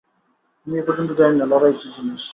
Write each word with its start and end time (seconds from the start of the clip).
আমি 0.67 0.75
এ 0.77 0.83
পর্যন্ত 0.87 1.11
জানি 1.11 1.35
না, 1.37 1.45
লড়াই 1.45 1.73
কী 1.73 1.87
জিনিস? 1.95 2.23